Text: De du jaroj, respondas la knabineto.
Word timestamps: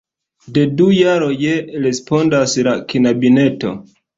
De 0.55 0.61
du 0.79 0.87
jaroj, 0.99 1.37
respondas 1.87 2.57
la 2.71 2.77
knabineto. 2.95 3.79